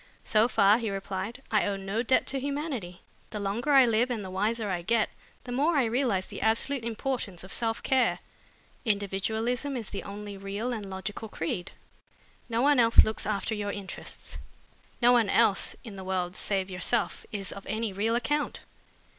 "So 0.23 0.47
far," 0.47 0.79
he 0.79 0.89
replied, 0.89 1.43
"I 1.51 1.67
owe 1.67 1.75
no 1.77 2.01
debt 2.01 2.25
to 2.25 2.39
humanity. 2.39 3.01
The 3.29 3.39
longer 3.39 3.71
I 3.71 3.85
live 3.85 4.09
and 4.09 4.25
the 4.25 4.31
wiser 4.31 4.67
I 4.71 4.81
get, 4.81 5.11
the 5.43 5.51
more 5.51 5.77
I 5.77 5.83
realize 5.85 6.25
the 6.25 6.41
absolute 6.41 6.83
importance 6.83 7.43
of 7.43 7.53
self 7.53 7.83
care. 7.83 8.17
Individualism 8.83 9.77
is 9.77 9.91
the 9.91 10.01
only 10.01 10.37
real 10.37 10.73
and 10.73 10.89
logical 10.89 11.29
creed. 11.29 11.73
No 12.49 12.63
one 12.63 12.79
else 12.79 13.03
looks 13.03 13.27
after 13.27 13.53
your 13.53 13.71
interests. 13.71 14.39
No 15.03 15.11
one 15.11 15.29
else 15.29 15.75
in 15.83 15.97
the 15.97 16.03
world 16.03 16.35
save 16.35 16.71
yourself 16.71 17.23
is 17.31 17.51
of 17.51 17.67
any 17.67 17.93
real 17.93 18.15
account." 18.15 18.61